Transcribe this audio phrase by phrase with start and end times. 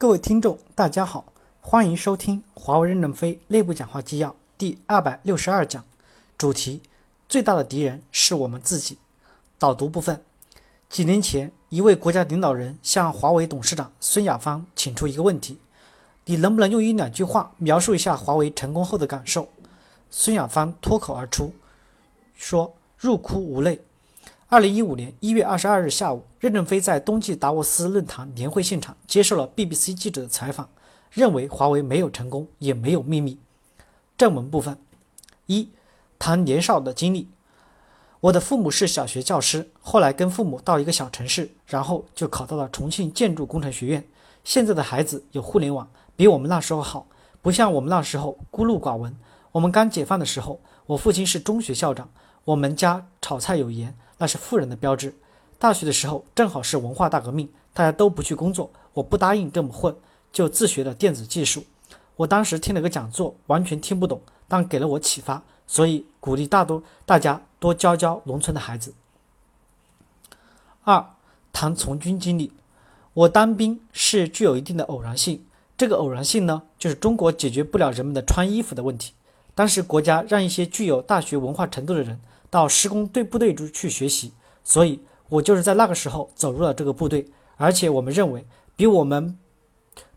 [0.00, 5.84] 各位听众，大家好，欢迎收听华为任正非内部讲话纪要第二百六十二讲，
[6.38, 6.82] 主题：
[7.28, 8.98] 最大的敌人是我们自己。
[9.58, 10.22] 导读部分：
[10.88, 15.58] 几年前，一位国家领导人向华为董事长孙亚芳请出一个问题：
[16.26, 19.48] 你能不能用一两句话描述一下华为成功后的感受？
[20.12, 21.52] 孙亚芳脱口而出
[22.36, 23.80] 说：“入哭无泪。”
[24.50, 30.70] 二零一五年一月二十二日下午，任正非在冬季达沃斯论坛年会现场接受了 BBC 记者的采访，
[31.10, 33.38] 认为华为没有成功，也没有秘密。
[34.16, 34.78] 正文部分
[35.44, 35.68] 一
[36.18, 37.28] 谈年少的经历。
[38.20, 44.02] 我的父母是小学教师，后来跟父母到一个小城市，然后就考到了重庆建筑工程学院。
[44.44, 47.06] 现在的孩子有互联网，比我们那时候好，
[47.42, 49.14] 不像我们那时候孤陋寡闻。
[49.52, 52.08] 我们刚解放的时候，我父亲是中学校长，
[52.46, 53.94] 我们家炒菜有盐。
[54.18, 55.14] 那是富人的标志。
[55.58, 59.96] 大学的时候正好是文化大革命，大家都不去工作，我不答应这么混，
[60.32, 61.64] 就自学了电子技术。
[62.14, 68.94] 我当时听了个讲座，完全听不懂，但给了我启发，所以鼓励大多大家多教教农村的孩子。
[70.84, 71.04] 二，
[71.52, 72.52] 谈从军经历。
[73.14, 75.44] 我当兵是具有一定的偶然性，
[75.76, 79.12] 这个偶然性呢，就是中国解决不了人们的穿衣服的问题。
[79.56, 82.20] 当时国家让一些具有大学文化程度的人。
[82.50, 84.32] 到施工队部队中去学习，
[84.64, 88.46] 所以我就是在那个时候走入了这个部队，而且我们认为
[88.76, 89.38] 比我们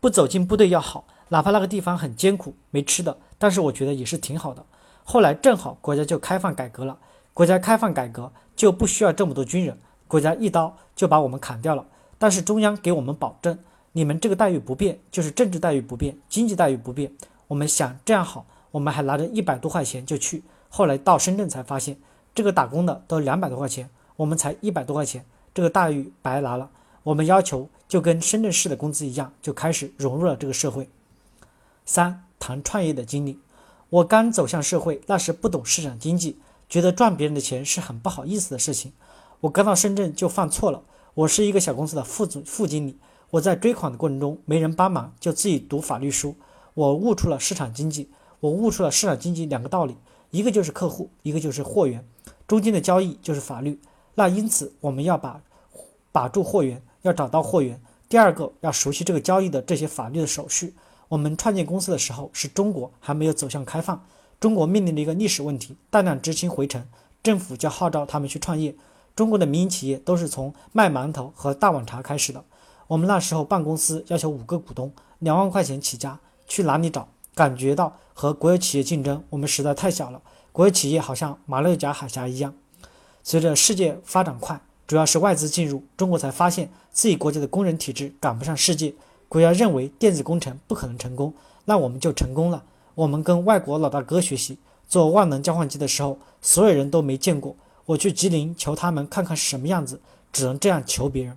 [0.00, 4.64] 不走进部队要好，哪怕那个地方很艰苦没吃的，但是我觉得也是挺好的。
[5.04, 6.98] 后来正好国家就开放改革了，
[7.32, 11.86] 国家开放改革就不需要这么多军人，国家一刀就把我们砍掉了。
[12.18, 13.56] 但是中央给我们保证，
[13.92, 17.12] 你们这个待遇不变，就是政治待遇不变，经济待遇不变。
[17.46, 21.96] 我们想这样好，我们还拿着一百多块钱就去，后来到深圳才发现。
[22.36, 26.68] 这个打工的都两百多块钱，我们才一百多块钱，这个待遇白拿了。
[27.02, 30.86] 我们要求就跟深圳市的工资一样，就开始融入了这个社会。
[31.86, 33.38] 三谈创业的经历，
[33.88, 38.92] 我刚走向社会，那时不懂市场经济，觉得赚别人的钱是很不好意思的事情。
[39.40, 40.82] 我刚到深圳就犯错了，
[41.14, 42.98] 我是一个小公司的副总副经理，
[43.30, 46.36] 我在追款的过程中没人帮忙，就自己读法律书，
[46.74, 49.96] 我悟出了市场经济，我悟出了市场经济两个道理，
[50.30, 52.06] 一个就是客户，一个就是货源。
[52.46, 53.80] 中间的交易就是法律，
[54.14, 55.40] 那因此我们要把
[56.12, 57.80] 把住货源，要找到货源。
[58.08, 60.74] 第二个要熟悉这个交易的这些法律的手续。
[61.08, 64.04] 我们创建公司的时候是中国还没有走向开放，
[64.38, 66.86] 中国面临的一个历史问题，大量知青回城，
[67.22, 68.74] 政府就号召他们去创业。
[69.16, 72.44] 中国的民营企业都是从卖馒头和大碗茶开始的。
[72.86, 77.08] 我们那时候办公司要求五个股东，两万块钱起家，去哪里找？
[77.34, 80.22] 感觉到和国有企业竞争，我们实在太小了。
[80.56, 82.54] 国有企业好像马六甲海峡一样，
[83.22, 88.94] 随着世界发展快，主要是外资进入中国，才发现自己国家的工人体制赶不上世界。
[89.28, 91.34] 国家认为电子工程不可能成功，
[91.66, 92.64] 那我们就成功了。
[92.94, 94.56] 我们跟外国老大哥学习，
[94.88, 97.54] 做万能交换机的时候，所有人都没见过。
[97.84, 100.00] 我去吉林求他们看看是什么样子，
[100.32, 101.36] 只能这样求别人。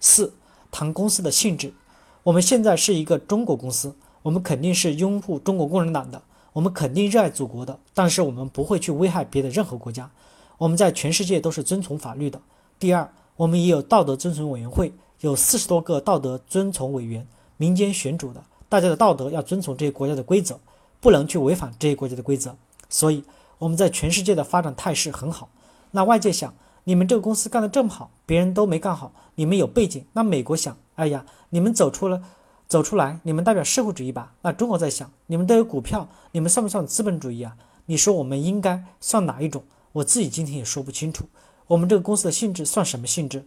[0.00, 0.32] 四
[0.70, 1.74] 谈公司的性质，
[2.22, 6.22] 我们现在是一个中国公司，我们肯定是拥护中国共产党的。
[6.58, 10.10] 我们肯定热爱祖国的，但是我们不会去危害别的任何国家。
[10.56, 12.40] 我们在全世界都是遵从法律的。
[12.80, 17.24] 第二，我们也有道德遵从委员会，有四十多个道德遵从委员，
[17.58, 20.58] 民间选主的，大家的道德要遵从这些国家的规则，
[20.98, 22.56] 不能去违反这些国家的规则。
[22.88, 23.22] 所以
[23.58, 25.48] 我们在全世界的发展态势很好。
[25.92, 26.52] 那外界想，
[26.82, 30.04] 你们这个公司干得这么好，别人都没干好，你们有背景。
[30.14, 32.20] 那美国想，哎呀，你们走出了。
[32.68, 34.34] 走出来，你们代表社会主义吧？
[34.42, 37.56] 那中国在想，你们都有股票，你们算不算资本主义啊？
[37.86, 39.62] 你说我们应该算哪一种？
[39.92, 41.24] 我自己今天也说不清楚。
[41.66, 43.42] 我们这个公司的性质算什么性质？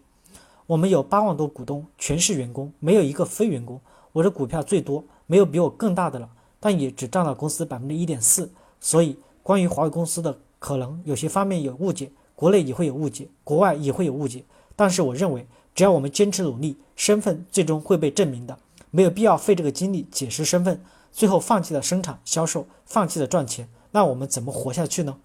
[0.66, 3.80] 我们有八万多股东，全是员工，没有一个非员工。
[4.12, 6.28] 我的股票最多，没有比我更大的了，
[6.60, 8.52] 但也只占了公司百分之一点四。
[8.80, 14.44] 所以，关于华为公司的可能有些方面有误解，国内也会有误解，国外也会有误解。
[14.76, 15.46] 但是我认为，
[15.76, 18.58] 只要我们坚持努力，身份最终会被证明的。
[18.92, 25.18] 没有必要费这个精力解释身份，最后放弃了生产销售，放弃了赚钱，那我们怎么活下去呢？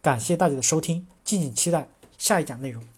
[0.00, 2.93] 感谢大家的收听，敬请期待下一讲内容。